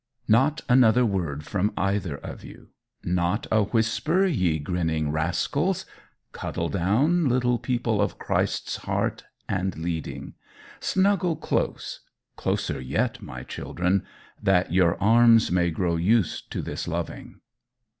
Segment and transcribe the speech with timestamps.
[0.27, 2.69] Not another word from either of you.
[3.03, 5.85] Not a whisper, ye grinning rascals!
[6.31, 10.33] Cuddle down, little people of Christ's heart and leading.
[10.79, 11.99] Snuggle close
[12.35, 14.03] closer yet, my children
[14.41, 17.39] that your arms may grow used to this loving.